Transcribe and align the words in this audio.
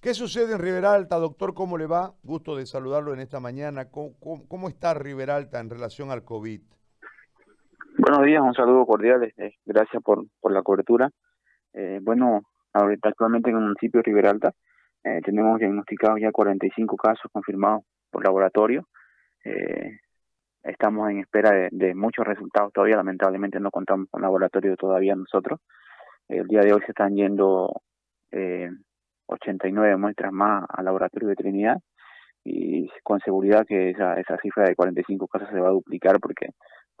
¿Qué 0.00 0.14
sucede 0.14 0.54
en 0.54 0.60
Riberalta, 0.60 1.16
doctor? 1.16 1.54
¿Cómo 1.54 1.76
le 1.76 1.86
va? 1.86 2.14
Gusto 2.22 2.54
de 2.54 2.66
saludarlo 2.66 3.12
en 3.12 3.18
esta 3.18 3.40
mañana. 3.40 3.90
¿Cómo, 3.90 4.68
está 4.68 4.94
Riberalta 4.94 5.58
en 5.58 5.68
relación 5.68 6.12
al 6.12 6.22
COVID? 6.22 6.60
Buenos 7.98 8.24
días, 8.24 8.40
un 8.40 8.54
saludo 8.54 8.86
cordial. 8.86 9.24
Este, 9.24 9.58
gracias 9.66 10.00
por, 10.00 10.24
por 10.40 10.52
la 10.52 10.62
cobertura. 10.62 11.10
Eh, 11.72 11.98
bueno, 12.00 12.42
ahorita 12.74 13.08
actualmente 13.08 13.50
en 13.50 13.56
el 13.56 13.62
municipio 13.62 13.98
de 13.98 14.04
Riberalta 14.04 14.52
eh, 15.02 15.20
tenemos 15.24 15.58
diagnosticados 15.58 16.20
ya 16.20 16.30
45 16.30 16.96
casos 16.96 17.28
confirmados 17.32 17.82
por 18.12 18.22
laboratorio. 18.22 18.86
Eh, 19.44 19.98
estamos 20.62 21.10
en 21.10 21.18
espera 21.18 21.50
de, 21.72 21.94
muchos 21.96 22.24
resultados 22.24 22.72
todavía. 22.72 22.94
Lamentablemente 22.94 23.58
no 23.58 23.72
contamos 23.72 24.06
con 24.12 24.22
laboratorio 24.22 24.76
todavía 24.76 25.16
nosotros. 25.16 25.58
El 26.28 26.46
día 26.46 26.60
de 26.60 26.72
hoy 26.72 26.82
se 26.82 26.92
están 26.92 27.16
yendo 27.16 27.82
89 29.28 29.96
muestras 29.96 30.32
más 30.32 30.64
al 30.68 30.84
laboratorio 30.84 31.28
de 31.28 31.36
Trinidad 31.36 31.78
y 32.44 32.88
con 33.02 33.20
seguridad 33.20 33.66
que 33.66 33.90
esa, 33.90 34.14
esa 34.14 34.38
cifra 34.38 34.64
de 34.64 34.74
45 34.74 35.28
casos 35.28 35.48
se 35.50 35.60
va 35.60 35.68
a 35.68 35.72
duplicar 35.72 36.18
porque 36.20 36.50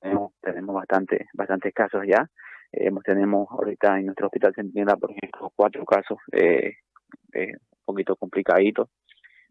tenemos, 0.00 0.32
tenemos 0.40 0.74
bastante, 0.74 1.26
bastantes 1.34 1.72
casos 1.74 2.02
ya. 2.06 2.28
Eh, 2.72 2.90
tenemos 3.04 3.48
ahorita 3.50 3.98
en 3.98 4.06
nuestro 4.06 4.26
hospital 4.26 4.54
Centinela, 4.54 4.96
por 4.96 5.10
ejemplo, 5.10 5.52
cuatro 5.56 5.84
casos 5.84 6.18
eh, 6.32 6.74
eh, 7.32 7.52
un 7.52 7.84
poquito 7.84 8.16
complicaditos, 8.16 8.88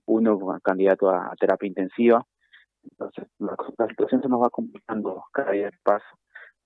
uno 0.06 0.40
candidato 0.64 1.10
a, 1.10 1.34
terapia 1.40 1.68
intensiva. 1.68 2.24
Entonces, 2.84 3.28
la, 3.40 3.56
situación 3.88 4.22
se 4.22 4.30
nos 4.30 4.42
va 4.42 4.50
complicando 4.50 5.24
cada 5.34 5.52
día 5.52 5.66
de 5.66 5.78
paso. 5.84 6.06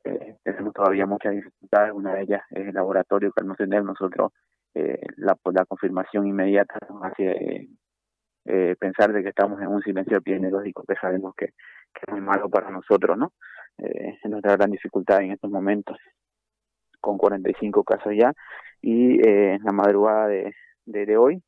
Eh, 0.04 0.38
tenemos 0.44 0.74
todavía 0.74 1.06
muchas 1.06 1.34
dificultades, 1.34 1.94
una 1.94 2.14
de 2.14 2.24
ellas 2.24 2.42
es 2.52 2.68
el 2.68 2.74
laboratorio 2.74 3.32
que 3.32 3.42
al 3.42 3.48
no 3.48 3.56
tener 3.56 3.84
nosotros 3.84 4.32
eh, 4.76 5.00
la, 5.18 5.38
la 5.52 5.66
confirmación 5.66 6.28
inmediata 6.28 6.80
nos 6.90 7.04
hace 7.04 7.70
eh, 8.46 8.76
pensar 8.78 9.14
de 9.14 9.24
que 9.24 9.30
estamos 9.30 9.62
en 9.62 9.68
un 9.68 9.82
silencio 9.82 10.18
epidemiológico 10.18 10.84
que 10.88 10.96
sabemos 10.96 11.34
que, 11.36 11.46
es 11.46 12.12
muy 12.12 12.22
malo 12.22 12.50
para 12.50 12.70
nosotros, 12.72 13.18
¿no? 13.18 13.32
Eh, 13.78 14.18
es 14.22 14.30
nuestra 14.30 14.58
gran 14.58 14.72
dificultad 14.72 15.22
en 15.22 15.32
estos 15.32 15.50
momentos, 15.50 15.98
con 17.00 17.18
45 17.18 17.84
casos 17.84 18.14
ya, 18.18 18.34
y 18.82 19.22
eh, 19.26 19.54
en 19.54 19.64
la 19.64 19.72
madrugada 19.72 20.28
de, 20.28 20.54
de, 20.86 21.18
hoy, 21.18 21.42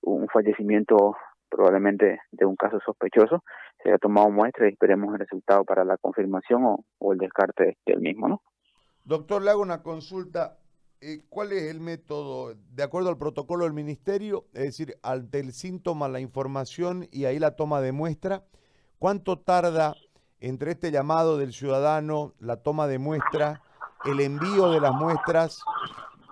un 0.00 0.26
fallecimiento 0.28 1.16
probablemente 1.48 2.20
de 2.32 2.46
un 2.46 2.56
caso 2.56 2.80
sospechoso, 2.84 3.44
se 3.82 3.92
ha 3.92 3.98
tomado 3.98 4.30
muestra 4.30 4.66
y 4.66 4.72
esperemos 4.72 5.12
el 5.12 5.20
resultado 5.20 5.64
para 5.64 5.84
la 5.84 5.98
confirmación 5.98 6.64
o, 6.64 6.84
o 6.98 7.12
el 7.12 7.18
descarte 7.18 7.76
del 7.86 8.00
mismo, 8.00 8.28
¿no? 8.28 8.42
Doctor, 9.04 9.42
le 9.42 9.50
hago 9.50 9.62
una 9.62 9.82
consulta. 9.82 10.58
Eh, 11.02 11.22
¿cuál 11.30 11.52
es 11.52 11.62
el 11.70 11.80
método, 11.80 12.52
de 12.74 12.82
acuerdo 12.82 13.08
al 13.08 13.16
protocolo 13.16 13.64
del 13.64 13.72
ministerio, 13.72 14.44
es 14.52 14.64
decir, 14.64 14.96
ante 15.02 15.40
el 15.40 15.52
síntoma, 15.54 16.08
la 16.08 16.20
información 16.20 17.08
y 17.10 17.24
ahí 17.24 17.38
la 17.38 17.56
toma 17.56 17.80
de 17.80 17.92
muestra? 17.92 18.42
¿Cuánto 18.98 19.38
tarda 19.38 19.94
entre 20.40 20.72
este 20.72 20.90
llamado 20.90 21.38
del 21.38 21.54
ciudadano, 21.54 22.34
la 22.38 22.58
toma 22.58 22.86
de 22.86 22.98
muestra, 22.98 23.62
el 24.04 24.20
envío 24.20 24.70
de 24.72 24.80
las 24.82 24.92
muestras 24.92 25.62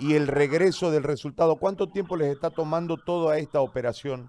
y 0.01 0.17
el 0.17 0.27
regreso 0.27 0.91
del 0.91 1.03
resultado? 1.03 1.57
¿Cuánto 1.57 1.87
tiempo 1.87 2.15
les 2.19 2.29
está 2.29 2.51
tomando 2.51 2.99
toda 2.99 3.39
esta 3.39 3.63
operación? 3.63 4.29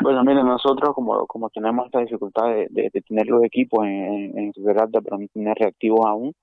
Bueno, 0.00 0.22
miren, 0.22 0.46
nosotros 0.46 0.94
como, 0.94 1.26
como 1.26 1.50
tenemos 1.50 1.86
esta 1.86 1.98
dificultad 1.98 2.50
de, 2.70 3.02
tener 3.08 3.26
los 3.26 3.42
equipos 3.42 3.84
en, 3.84 4.38
en, 4.38 4.52
pero 4.52 4.86
no 4.86 5.26
tener 5.32 5.56
reactivos 5.58 6.06
aún, 6.06 6.34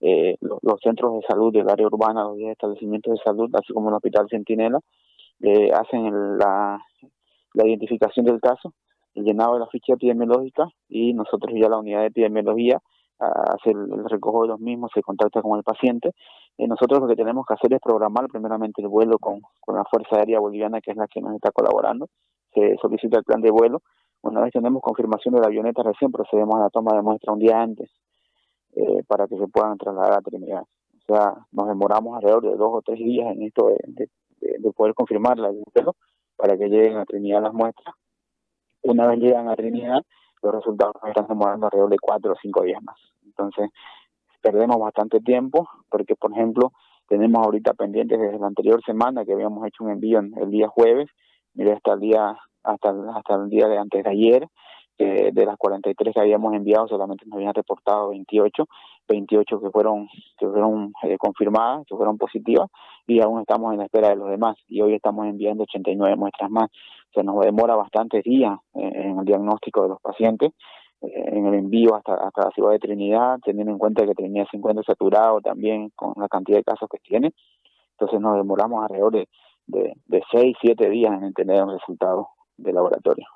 eh, 0.00 0.36
los, 0.40 0.80
centros 0.82 1.14
de 1.14 1.26
salud 1.28 1.52
del 1.52 1.68
área 1.68 1.86
urbana, 1.86 2.24
los 2.24 2.38
establecimientos 2.38 3.12
de 3.12 3.20
salud, 3.22 3.50
así 3.54 3.72
como 3.72 3.90
el 3.90 3.94
Hospital 3.96 4.28
Centinela, 4.30 4.80
eh, 5.40 5.70
hacen 5.72 6.38
la, 6.38 6.78
identificación 7.54 8.24
del 8.24 8.40
caso, 8.40 8.72
el 9.14 9.24
llenado 9.24 9.54
de 9.54 9.60
la 9.60 9.66
ficha 9.66 9.92
epidemiológica 9.94 10.68
y 10.88 11.12
nosotros 11.12 11.52
ya 11.54 11.68
la 11.68 11.78
unidad 11.78 12.00
de 12.00 12.06
epidemiología 12.06 12.80
hace 13.18 13.72
el, 13.72 14.08
recojo 14.08 14.42
de 14.42 14.48
los 14.48 14.60
mismos, 14.60 14.90
se 14.94 15.02
contacta 15.02 15.42
con 15.42 15.58
el 15.58 15.62
paciente. 15.62 16.12
Eh, 16.56 16.66
nosotros 16.66 17.00
lo 17.00 17.06
que 17.06 17.16
tenemos 17.16 17.44
que 17.44 17.52
hacer 17.52 17.74
es 17.74 17.80
programar 17.80 18.28
primeramente 18.28 18.80
el 18.80 18.88
vuelo 18.88 19.18
con, 19.18 19.40
con 19.60 19.76
la 19.76 19.84
Fuerza 19.84 20.16
Aérea 20.16 20.40
Boliviana, 20.40 20.80
que 20.80 20.92
es 20.92 20.96
la 20.96 21.06
que 21.06 21.20
nos 21.20 21.34
está 21.34 21.50
colaborando. 21.50 22.08
Se 22.54 22.76
solicita 22.80 23.18
el 23.18 23.24
plan 23.24 23.42
de 23.42 23.50
vuelo. 23.50 23.82
Una 24.22 24.40
vez 24.40 24.52
tenemos 24.52 24.80
confirmación 24.80 25.34
de 25.34 25.40
la 25.40 25.48
avioneta, 25.48 25.82
recién 25.82 26.10
procedemos 26.10 26.54
a 26.56 26.60
la 26.60 26.70
toma 26.70 26.94
de 26.94 27.02
muestra 27.02 27.34
un 27.34 27.40
día 27.40 27.60
antes 27.60 27.90
eh, 28.76 29.02
para 29.06 29.26
que 29.26 29.36
se 29.36 29.48
puedan 29.48 29.78
trasladar 29.78 30.18
a 30.18 30.20
Trinidad. 30.20 30.62
O 30.62 31.14
sea, 31.14 31.34
nos 31.52 31.68
demoramos 31.68 32.16
alrededor 32.16 32.42
de 32.42 32.56
dos 32.56 32.70
o 32.72 32.82
tres 32.82 32.98
días 32.98 33.32
en 33.32 33.42
esto 33.42 33.68
de, 33.68 34.08
de, 34.40 34.72
poder 34.72 34.94
confirmar 34.94 35.38
la 35.38 35.50
vuelo 35.50 35.96
para 36.36 36.56
que 36.56 36.68
lleguen 36.68 36.96
a 36.96 37.04
Trinidad 37.04 37.42
las 37.42 37.52
muestras. 37.52 37.94
Una 38.82 39.08
vez 39.08 39.18
llegan 39.18 39.48
a 39.48 39.56
Trinidad, 39.56 40.02
los 40.42 40.54
resultados 40.54 40.94
nos 41.02 41.10
están 41.10 41.26
demorando 41.26 41.66
alrededor 41.66 41.90
de 41.90 41.98
cuatro 42.00 42.32
o 42.32 42.36
cinco 42.40 42.62
días 42.62 42.82
más. 42.82 42.96
Entonces, 43.24 43.70
perdemos 44.40 44.78
bastante 44.78 45.20
tiempo 45.20 45.68
porque, 45.90 46.14
por 46.14 46.32
ejemplo, 46.32 46.72
tenemos 47.08 47.44
ahorita 47.44 47.74
pendientes 47.74 48.18
desde 48.18 48.38
la 48.38 48.46
anterior 48.46 48.80
semana 48.84 49.24
que 49.24 49.32
habíamos 49.32 49.66
hecho 49.66 49.84
un 49.84 49.90
envío 49.90 50.20
el 50.20 50.50
día 50.50 50.68
jueves, 50.68 51.08
mire 51.54 51.72
hasta 51.72 51.94
el 51.94 52.00
día 52.00 52.38
hasta 52.62 52.94
hasta 53.16 53.34
el 53.34 53.48
día 53.48 53.66
de 53.66 53.78
antes 53.78 54.04
de 54.04 54.10
ayer 54.10 54.46
de 55.04 55.46
las 55.46 55.56
43 55.56 56.14
que 56.14 56.20
habíamos 56.20 56.52
enviado 56.54 56.88
solamente 56.88 57.24
nos 57.26 57.36
habían 57.36 57.54
reportado 57.54 58.10
28, 58.10 58.66
28 59.08 59.60
que 59.60 59.70
fueron 59.70 60.08
que 60.38 60.46
fueron 60.46 60.92
eh, 61.02 61.16
confirmadas, 61.18 61.86
que 61.86 61.96
fueron 61.96 62.18
positivas 62.18 62.68
y 63.06 63.20
aún 63.20 63.40
estamos 63.40 63.72
en 63.72 63.78
la 63.78 63.84
espera 63.84 64.10
de 64.10 64.16
los 64.16 64.30
demás 64.30 64.56
y 64.68 64.80
hoy 64.80 64.94
estamos 64.94 65.26
enviando 65.26 65.64
89 65.64 66.16
muestras 66.16 66.50
más. 66.50 66.70
Se 67.14 67.22
nos 67.22 67.40
demora 67.40 67.74
bastantes 67.76 68.22
días 68.22 68.58
eh, 68.74 68.90
en 68.94 69.18
el 69.18 69.24
diagnóstico 69.24 69.82
de 69.82 69.88
los 69.88 70.00
pacientes, 70.00 70.52
eh, 71.00 71.24
en 71.32 71.46
el 71.46 71.54
envío 71.54 71.96
hasta, 71.96 72.14
hasta 72.14 72.44
la 72.44 72.50
ciudad 72.50 72.70
de 72.72 72.78
Trinidad, 72.78 73.38
teniendo 73.44 73.72
en 73.72 73.78
cuenta 73.78 74.06
que 74.06 74.14
Trinidad 74.14 74.46
se 74.50 74.56
encuentra 74.56 74.84
saturado 74.84 75.40
también 75.40 75.90
con 75.96 76.14
la 76.16 76.28
cantidad 76.28 76.58
de 76.58 76.64
casos 76.64 76.88
que 76.90 76.98
tiene. 76.98 77.32
Entonces 77.92 78.20
nos 78.20 78.36
demoramos 78.36 78.82
alrededor 78.82 79.12
de, 79.12 79.28
de, 79.66 79.94
de 80.06 80.22
6, 80.30 80.56
7 80.60 80.88
días 80.88 81.20
en 81.22 81.32
tener 81.32 81.56
el 81.56 81.72
resultado 81.72 82.28
del 82.56 82.74
laboratorio 82.74 83.26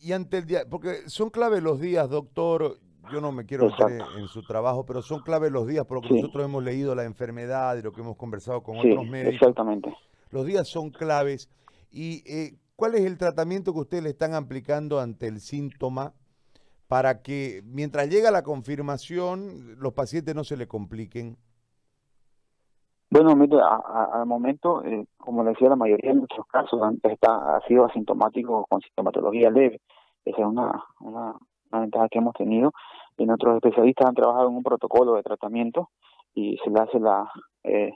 y 0.00 0.12
ante 0.12 0.38
el 0.38 0.46
día, 0.46 0.64
porque 0.68 1.08
son 1.08 1.30
clave 1.30 1.60
los 1.60 1.80
días, 1.80 2.08
doctor, 2.08 2.78
yo 3.12 3.20
no 3.20 3.32
me 3.32 3.44
quiero 3.44 3.68
meter 3.70 4.02
en 4.18 4.28
su 4.28 4.42
trabajo, 4.42 4.84
pero 4.86 5.02
son 5.02 5.20
clave 5.20 5.50
los 5.50 5.66
días, 5.66 5.84
por 5.84 6.02
lo 6.02 6.08
que 6.08 6.14
nosotros 6.14 6.44
hemos 6.44 6.62
leído 6.62 6.94
la 6.94 7.04
enfermedad 7.04 7.76
y 7.76 7.82
lo 7.82 7.92
que 7.92 8.00
hemos 8.00 8.16
conversado 8.16 8.62
con 8.62 8.78
otros 8.78 9.06
médicos. 9.06 9.34
Exactamente. 9.34 9.94
Los 10.30 10.46
días 10.46 10.68
son 10.68 10.90
claves. 10.90 11.48
¿Y 11.90 12.22
eh, 12.26 12.54
cuál 12.76 12.94
es 12.94 13.02
el 13.02 13.18
tratamiento 13.18 13.72
que 13.72 13.80
ustedes 13.80 14.02
le 14.02 14.10
están 14.10 14.34
aplicando 14.34 15.00
ante 15.00 15.26
el 15.26 15.40
síntoma 15.40 16.14
para 16.86 17.22
que 17.22 17.62
mientras 17.64 18.08
llega 18.08 18.30
la 18.30 18.42
confirmación 18.42 19.76
los 19.78 19.92
pacientes 19.92 20.34
no 20.34 20.44
se 20.44 20.56
le 20.56 20.66
compliquen? 20.68 21.36
Bueno, 23.12 23.34
mire, 23.34 23.58
al 23.60 24.24
momento, 24.24 24.84
eh, 24.84 25.04
como 25.18 25.42
le 25.42 25.50
decía, 25.50 25.68
la 25.68 25.74
mayoría 25.74 26.12
de 26.12 26.18
nuestros 26.18 26.46
casos 26.46 26.80
está, 27.02 27.56
ha 27.56 27.60
sido 27.66 27.84
asintomático 27.84 28.64
con 28.68 28.80
sintomatología 28.82 29.50
leve. 29.50 29.80
Esa 30.24 30.42
es 30.42 30.46
una, 30.46 30.84
una, 31.00 31.34
ventaja 31.72 32.08
que 32.08 32.18
hemos 32.18 32.34
tenido. 32.34 32.70
Y 33.18 33.26
nuestros 33.26 33.56
especialistas 33.56 34.08
han 34.08 34.14
trabajado 34.14 34.48
en 34.48 34.54
un 34.54 34.62
protocolo 34.62 35.14
de 35.14 35.24
tratamiento 35.24 35.88
y 36.34 36.56
se 36.58 36.70
le 36.70 36.80
hace 36.80 37.00
la, 37.00 37.28
eh, 37.64 37.90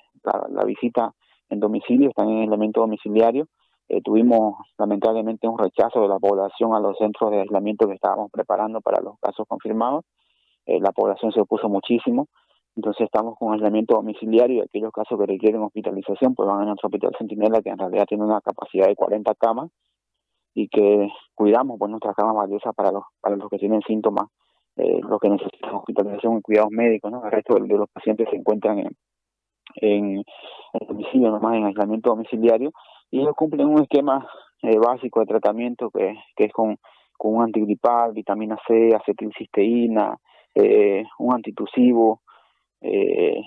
la, 0.51 0.65
visita 0.65 1.13
en 1.49 1.61
domicilio, 1.61 2.09
están 2.09 2.29
en 2.31 2.39
el 2.39 2.49
elemento 2.49 2.81
domiciliario. 2.81 3.47
Eh, 3.89 4.01
tuvimos 4.03 4.57
lamentablemente 4.79 5.47
un 5.47 5.59
rechazo 5.59 6.01
de 6.01 6.09
la 6.09 6.19
población 6.19 6.75
a 6.75 6.81
los 6.81 6.99
centros 6.99 7.31
de 7.31 7.43
aislamiento 7.43 7.87
que 7.87 7.95
estábamos 7.95 8.33
preparando 8.33 8.81
para 8.81 9.01
los 9.01 9.17
casos 9.21 9.47
confirmados. 9.47 10.05
Eh, 10.67 10.81
la 10.81 10.91
población 10.91 11.31
se 11.31 11.41
opuso 11.41 11.69
muchísimo 11.69 12.27
entonces 12.77 13.05
estamos 13.05 13.37
con 13.39 13.53
aislamiento 13.53 13.95
domiciliario 13.95 14.59
y 14.59 14.61
aquellos 14.61 14.93
casos 14.93 15.19
que 15.19 15.27
requieren 15.27 15.63
hospitalización 15.63 16.35
pues 16.35 16.49
van 16.49 16.63
a 16.63 16.65
nuestro 16.65 16.89
hospital 16.89 17.13
Centinela 17.17 17.63
que 17.63 17.71
en 17.71 17.79
realidad 17.79 18.07
tiene 18.07 18.25
una 18.25 18.41
capacidad 18.41 18.87
de 18.87 18.97
40 18.97 19.35
camas 19.37 19.71
y 20.55 20.69
que 20.69 21.09
cuidamos 21.35 21.79
pues 21.79 21.91
nuestras 21.91 22.15
camas 22.15 22.35
valiosas 22.35 22.75
para 22.75 22.93
los 22.93 23.05
para 23.21 23.37
los 23.37 23.49
que 23.49 23.59
tienen 23.59 23.83
síntomas, 23.83 24.27
eh, 24.77 25.01
los 25.03 25.19
que 25.21 25.29
necesitan 25.29 25.75
hospitalización 25.75 26.39
y 26.39 26.43
cuidados 26.43 26.71
médicos, 26.71 27.11
¿no? 27.11 27.25
El 27.25 27.33
resto 27.33 27.55
de, 27.55 27.67
los 27.67 27.89
pacientes 27.91 28.29
se 28.31 28.37
encuentran 28.37 28.79
en, 28.79 28.97
en, 29.77 30.25
domicilio, 30.89 31.31
nomás 31.31 31.57
en 31.57 31.65
aislamiento 31.65 32.11
domiciliario 32.11 32.73
y 33.11 33.21
ellos 33.21 33.35
cumplen 33.37 33.69
un 33.69 33.83
esquema 33.83 34.27
eh, 34.63 34.79
básico 34.79 35.21
de 35.21 35.27
tratamiento 35.27 35.91
que, 35.91 36.15
que 36.37 36.45
es 36.45 36.53
con, 36.53 36.77
con 37.17 37.37
un 37.37 37.43
antigripal, 37.43 38.13
vitamina 38.13 38.57
C, 38.67 38.91
acetilcisteína, 38.95 40.17
eh, 40.55 41.05
un 41.19 41.35
antitusivo, 41.35 42.21
eh, 42.85 43.43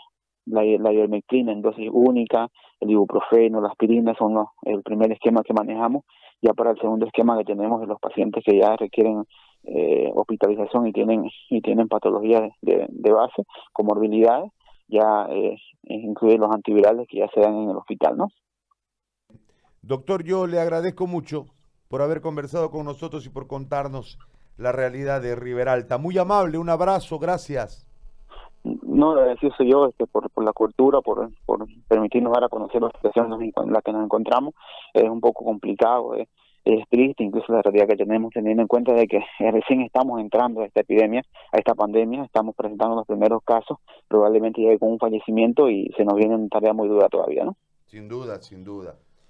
la, 0.46 0.64
la 0.64 0.94
ivermectina 0.94 1.52
en 1.52 1.62
dosis 1.62 1.90
única, 1.92 2.50
el 2.80 2.92
ibuprofeno, 2.92 3.62
la 3.62 3.70
aspirina 3.70 4.14
son 4.18 4.34
los, 4.34 4.48
el 4.64 4.82
primer 4.84 5.12
esquema 5.12 5.44
que 5.44 5.54
manejamos. 5.54 6.04
Ya 6.42 6.54
para 6.54 6.72
el 6.72 6.80
segundo 6.80 7.06
esquema 7.06 7.38
que 7.38 7.46
tenemos 7.46 7.82
de 7.82 7.88
los 7.88 8.00
pacientes 8.00 8.44
que 8.46 8.60
ya 8.60 8.76
requieren 8.76 9.24
eh, 9.64 10.12
hospitalización 10.14 10.86
y 10.86 10.94
tienen 10.94 11.26
y 11.50 11.62
tienen 11.62 11.88
patologías 11.88 12.52
de, 12.62 12.86
de 12.90 13.12
base, 13.12 13.44
comorbilidades, 13.74 14.52
ya 14.88 15.28
eh, 15.32 15.58
incluye 15.84 16.38
los 16.38 16.54
antivirales 16.54 17.08
que 17.10 17.18
ya 17.18 17.28
se 17.34 17.42
dan 17.42 17.56
en 17.56 17.70
el 17.72 17.78
hospital, 17.78 18.18
¿no? 18.18 18.28
Doctor, 19.82 20.24
yo 20.24 20.46
le 20.48 20.60
agradezco 20.60 21.08
mucho 21.08 21.46
por 21.88 22.02
haber 22.02 22.22
conversado 22.22 22.70
con 22.70 22.86
nosotros 22.86 23.26
y 23.26 23.30
por 23.30 23.48
contarnos 23.48 24.20
la 24.58 24.72
realidad 24.72 25.22
de 25.22 25.36
Riberalta. 25.36 25.98
Muy 25.98 26.18
amable, 26.18 26.58
un 26.58 26.70
abrazo, 26.70 27.18
gracias. 27.20 27.87
No, 28.84 29.12
agradecido 29.12 29.54
soy 29.58 29.72
yo 29.72 29.88
este, 29.88 30.08
por, 30.08 30.30
por 30.30 30.44
la 30.44 30.54
cultura, 30.54 31.02
por, 31.02 31.30
por 31.46 31.66
permitirnos 31.88 32.34
dar 32.34 32.44
a 32.44 32.50
conocer 32.50 32.82
la 32.82 32.92
situación 32.92 33.32
en 33.42 33.74
la 33.74 33.82
que 33.82 33.92
nos 33.92 34.04
encontramos. 34.04 34.54
Es 34.94 35.04
un 35.04 35.22
poco 35.22 35.46
complicado, 35.46 36.16
eh, 36.16 36.28
es 36.68 36.88
triste 36.90 37.24
incluso 37.24 37.54
la 37.54 37.62
realidad 37.62 37.88
que 37.88 37.96
tenemos 37.96 38.32
teniendo 38.34 38.62
en 38.62 38.68
cuenta 38.68 38.94
de 38.94 39.08
que 39.08 39.24
recién 39.40 39.82
estamos 39.82 40.20
entrando 40.20 40.62
a 40.62 40.66
esta 40.66 40.82
epidemia, 40.82 41.24
a 41.52 41.58
esta 41.58 41.74
pandemia, 41.76 42.26
estamos 42.26 42.56
presentando 42.56 42.96
los 42.96 43.08
primeros 43.08 43.42
casos, 43.44 43.78
probablemente 44.08 44.62
llegue 44.62 44.80
con 44.80 44.92
un 44.92 45.00
fallecimiento 45.00 45.70
y 45.70 45.94
se 45.96 46.04
nos 46.04 46.16
viene 46.16 46.36
una 46.36 46.50
tarea 46.50 46.74
muy 46.74 46.90
dura 46.90 47.08
todavía, 47.08 47.46
¿no? 47.46 47.56
Sin 47.86 48.10
duda, 48.10 48.42
sin 48.42 48.66
duda. 48.66 48.96